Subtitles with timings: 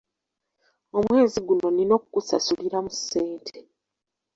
[0.97, 3.57] Omwezi guno nnina okusasuliramu ssente.